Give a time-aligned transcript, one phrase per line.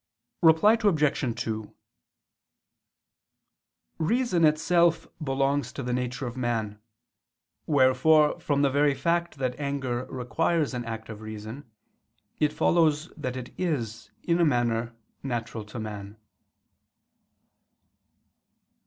[0.41, 1.41] Reply Obj.
[1.43, 1.75] 2:
[3.99, 6.79] Reason itself belongs to the nature of man:
[7.67, 11.69] wherefore from the very fact that anger requires an act of reason,
[12.39, 16.17] it follows that it is, in a manner, natural to man.